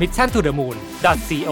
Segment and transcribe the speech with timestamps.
[0.00, 1.50] mission to the moon co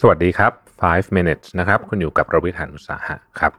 [0.00, 0.52] สวัสดีครับ
[0.84, 3.52] 5 minutes นะครับ คุณอยู่กับรวิทยานุสาหะครับ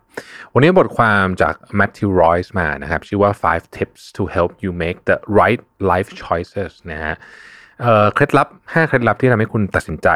[0.53, 6.71] วันนี้บทความจาก Matthew Royce มานะครับ ชื่อว่า 5 tips to help you make the right life choices
[6.91, 7.15] นะฮะ
[8.13, 10.09] เคล็ดลับ 5 เคล็ดลับที่ทำให้คุณตัดสินใจ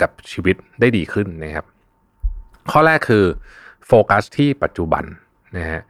[0.00, 1.66] กับชีวิตได้ดีขึ้นนะครับ
[2.70, 3.24] ข้อแรกคือ
[3.86, 5.04] โฟกัสที่ปัจจุบัน
[5.56, 5.80] นะฮะ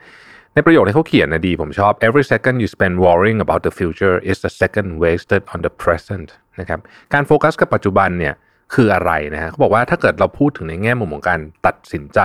[0.55, 5.73] ในประโยคที่เขาเขียนน่ะดีผมชอบ every second you spend worrying about the future is a second wasted on the
[5.83, 6.29] present
[6.61, 6.81] นะครับ
[7.15, 8.35] การโฟกัสกับปัจจุบันเนี่ย
[8.75, 12.19] คืออะไรนะฮะเขาบอกว่าถ้าเกิดเราพูดถึงในแง่มุมของการตัดสินใจ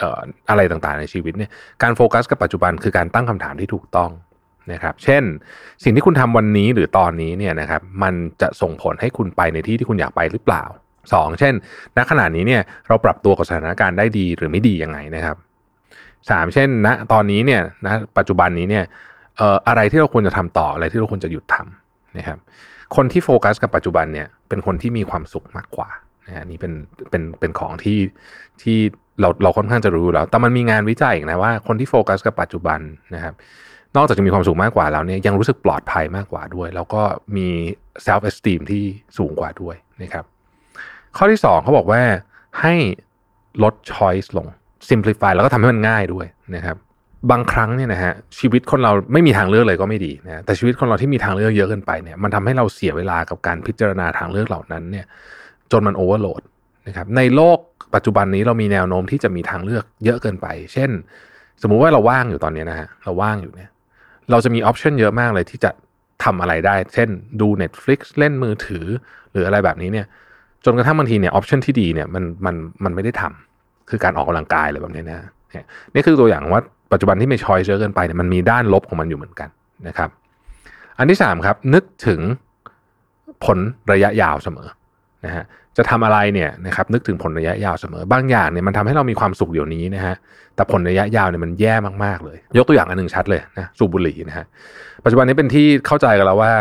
[0.00, 0.20] ออ
[0.50, 1.50] อะไรต่างๆในชีวิตเนี่ย
[1.82, 4.10] การโฟกัสกับปัจจุบันคือการตั้งคำถามที่ถูกต้อง
[4.72, 5.22] นะครับเช่น
[5.84, 10.64] สิ่งที่คุณทำวันนี้หรือตอนนี้เนี่ยนะครับมันจะส่งผลให้คุณไปในที่ที่คุณอยากไปหรือเปล่า
[11.12, 11.54] สองเช่น
[11.96, 15.36] ณขณะนี้เนี่ยเราปรับตัวกับสถานการณ์ได้ดีหรือไม่ดียังไงนะครับ
[16.30, 18.84] สามเช่นณตอนนี้เนี่ยนะปัจจุบันนี้เนี่ย
[19.36, 22.38] เอ่ออะไรที่เราควรจะทำต่ออะไรที่เราควรจะหยุดทำนะครับ
[22.96, 25.88] คนที่โฟกัสกับปัจจุบันเนี่ยเป็นคนที่มีความสุขมากกว่า
[26.26, 26.72] นะนี่เป็น
[27.10, 27.98] เป็นเป็นของที่
[28.62, 28.78] ที่
[29.20, 32.80] เราเราค่อนข้างจะรู้แล้ว แต่มันมีงานวิจัยนะว่าคนที่โฟกัสกับปัจจุบัน
[33.14, 33.34] นะครับ
[33.96, 37.02] นอกจากจะมีความสุขมากกว่าแล้วเนี่ยยังรู้สึกปลอดภัยมากกว่าด้วย แล้วก็
[37.36, 37.48] มี
[38.06, 38.84] self esteem ที่
[39.18, 40.24] สูงกว่าด้วยนะครับ
[41.16, 42.02] ข้อที่สองเขาบอกว่า
[42.60, 42.74] ให้
[43.62, 44.46] ลด choice ลง
[44.88, 46.26] simplify แล้วก็ทำให้มันง่ายด้วย
[46.56, 46.76] นะครับ
[47.30, 55.06] บางครั้งเนี่ยนะฮะชีวิตคนเราไม่มีทางเลือกเลยก็ไม่ดีนะแต่ชีวิตคนเราที่มีทางเลือกเยอะเกินไปเนี่ยมันทำให้เราเสียเวลากับการพิจารณาทางเลือกเหล่านั้นเนี่ย
[55.72, 56.42] จนมันโอเวอร์โหลด
[56.86, 57.58] นะครับในโลก
[57.94, 60.90] ปัจจุบันนี้เรามีแนวโน้มที่จะมีทางเลือกเยอะเกินไป เช่น
[61.62, 63.70] สมมุติว่าเราว่างอยู่ตอนนี้นะฮะเราว่างอยู่เนี่ย
[64.30, 65.70] เราจะมี option เยอะมากเลยที่จะ
[66.24, 67.08] ทำอะไรได้ เช่น
[67.40, 68.86] ดู Netflix เล่นมือถือ
[69.32, 70.06] หรืออะไรแบบนี้เนี่ย
[70.64, 72.54] จนกระทั่งบางทีเนี่ย option ที่ดีเนี่ยมันมัน
[72.84, 73.51] มันไม่ได้ทำ
[73.90, 75.18] คือการออกกำลังกายอะไรแบบนี้นะ
[75.92, 76.62] เนี่ยคือตัวอย่างว่า
[76.92, 79.48] ปัจจุบันที่มี choice เยอะเกินไปเนี่ยมันมีด้านลบของมันอยู่เหมือนกัน
[79.88, 80.10] นะครับ
[80.98, 82.20] อันที่สามครับนึกถึง
[83.44, 83.58] ผล
[83.92, 84.68] ระยะยาวเสมอ
[85.24, 85.44] นะฮะ
[85.76, 90.14] จะทำอะไรเนี่ยนะครับนึกถึงผลระยะยาวเสมอบางอย่างเนี่ยมันทำให้เรามีความสุขเดี๋ยวนี้นะฮะ
[90.54, 94.46] แต่ผลระยะยาวเนี่ยมันแย่มากๆเลย ยกตัวอย่างอันหนึ่งชัดเลยนะสูบบุหรี่นะฮะ
[95.04, 96.52] ปัจจุบันนี้เป็นที่เข้าใจกันแล้วว่า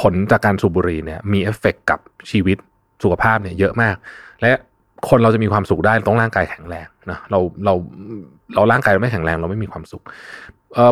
[0.00, 2.00] ผลจากการสูบบุหรี่เนี่ยมีเอฟเฟกกับ
[2.30, 2.58] ชีวิต
[3.02, 3.96] สุขภาพเนี่ยเยอะมาก
[4.40, 4.52] และ
[5.08, 7.74] คนเราจะมีความสุขได้ต้องร่างกายแข็งแรงนะเราเรา
[8.54, 10.02] เราร่างกายเราไม่แข็งแรงเราไม่มีความสุข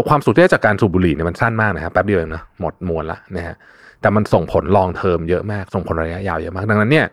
[0.09, 3.57] ความสุขที่ได้จากการสูบบุหรี่เนี่ยมันสั้นมากนะครับแป๊บเดียวเองนะหมดมวลละนะฮะ
[4.01, 7.07] แต่มันส่งผลลองเทอมเยอะมาก ส่งผลระยะยาวเยอะมาก ดังนั้นเนี่ย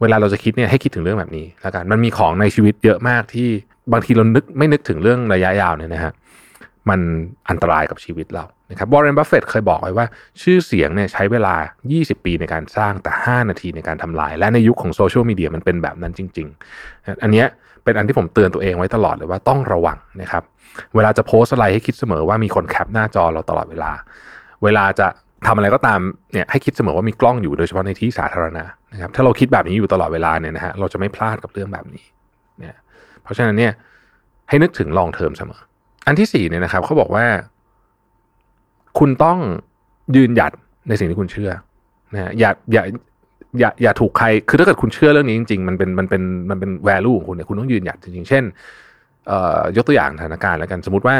[0.00, 3.48] เวลาเราจะคิดเนี่ยให้คิดถึงเรื่องแบบนี้แล้วกันมันมีของในชีวิตเยอะมากที่
[3.92, 6.12] บางทีเรานึกไม่นึกถึงเรื่องระยะยาวเนี่ยนะฮะ
[6.90, 7.00] มัน
[7.48, 10.06] อันตรายกับชีวิตเรานะครับวอร์เรนบัฟเฟตเคยบอกไว้ว่า
[10.42, 11.54] ชื่อเสียงเนี่ยใช้เวลา
[11.90, 16.48] 20 ปีในการสร้างแต่ 5 นาทีในการทำลาย และในยุคของโซเชียลมีเดียมันเป็นแบบนั้นจริง
[16.84, 17.46] ๆ อันเนี้ย
[17.84, 20.42] เป็นอันที่ผมเตือนตัวเองไว้ตลอดเลยว่าต้องระวังนะครับ
[20.94, 23.90] เวลาจะโพสต์อะไรให้คิดเสมอว่ามีคนแคปหน้าจอเราตลอดเวลา
[24.64, 25.06] เวลาจะ
[25.46, 26.00] ทำอะไรก็ตาม
[26.32, 32.04] เนี่ยให้คิดเสมอว่ามีกล้องอยู่โดยเฉพาะในที่สาธารณะนะครับถ้าเราคิดแบบนี้อยู่ตลอดเวลาเนี่ยนะฮะเราจะไม่พลาดกับเรื่องแบบนี้
[32.58, 32.76] เนี่ย
[33.22, 33.72] เพราะฉะนั้นเนี่ย
[34.48, 35.60] ให้นึกถึงลองเทอมเสมอ
[36.06, 37.24] อันที่สี่เนี่ยนะครับเขาบอกว่า
[38.98, 39.38] คุณต้อง
[40.16, 40.52] ยืนหยัด
[40.88, 41.50] ในสิ่งที่คุณเชื่อ
[42.12, 42.82] นะฮะอย่าอย่า
[43.58, 48.44] อย่าอย่าถูกใคร คือถ้าเกิดคุณเชื่อเรื่องนี้จริงๆ มันเป็นมันเป็นมันเป็น value ของคุณเนี่ยคุณต้องยืนหยัดจริงๆ เช่น
[49.28, 51.16] เอ่อยกตัวอย่างสถานการณ์แล้วกันสมมติว่า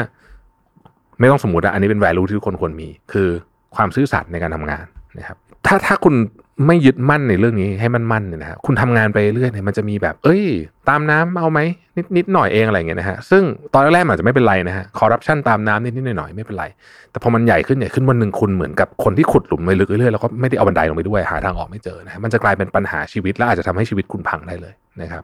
[1.19, 3.27] ไม่ต้องสมมติอะอันนี้เป็น value ที่ทุกคนควรมี คือ
[3.75, 4.85] ความซื่อสัตย์ในการทำงาน
[5.19, 6.15] นะครับ ถ้าถ้าคุณ
[6.65, 10.43] ไม่ยึดมั่นในเรื่องนี้ให้มันมั่นเนี่ยนะฮะคุณทำงานไปเรื่อยเนี่ยมันจะมีแบบ เอ้ย
[10.89, 11.59] ตามน้ำเอาไหม
[11.97, 13.43] นิดนิดหน่อยเองอะไรอย่างเงี้ยนะฮะซึ่ง
[13.73, 16.65] ตอนแรกๆอาจจะไม่เป็นไรนะฮะคอร์รัปชันตามน้ำนิดนิดหน่อยหน่อยๆไม่เป็นไร
[17.11, 25.23] แต่พอมันใหญ่ขึ้นใหญ่ขึ้นวันหนึ่งคุณเหมือนกับคนที่ขุดหลุมไปลึกเรื่อยๆแล้วก็ไม่ได้เอาบันไดลงไปด้วยหาทางออกไม่เจอนะฮะมันจะกลายเป็นปัญหาชีวิตและอาจจะทำให้ชีวิตคุณพังได้เลยนะครับ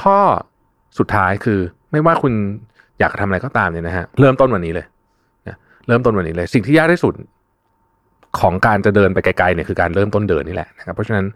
[0.00, 0.18] ข้อ
[0.98, 1.60] สุดท้ายคือ
[1.92, 2.32] ไม่ว่าคุณ
[3.00, 4.86] อยากทำอะไรก็ตามเนี่ยนะฮะเริ่มต้นวันนี้เลย
[5.48, 5.56] นะ
[5.86, 7.14] เริ่มต้นวันนี้เลย สิ่งที่ยากที่สุด
[8.38, 11.26] ของการจะเดินไปไกลๆเนี่ยคือการเริ่มต้นเดินนี่แหละนะครับ เพราะฉะนั้น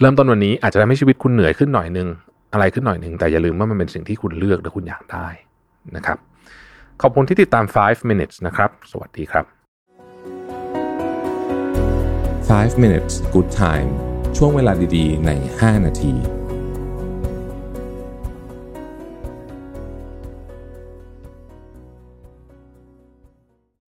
[0.00, 2.08] เริ่มต้นวันนี้อาจจะทำให้ชีวิตคุณเหนื่อยขึ้นหน่อยนึง
[2.52, 5.28] อะไรขึ้นหน่อยนึงแต่อย่าลืมว่ามันเป็นสิ่งที่คุณเลือกและคุณอยากได้
[5.96, 6.18] นะครับ
[7.02, 9.44] ขอบคุณที่ติดตาม 5 minutes นะครับ สวัสดีครับ
[12.48, 13.88] 5 minutes good time
[14.36, 15.30] ช่วงเวลาดีๆ ใน
[15.60, 16.37] 5 นาที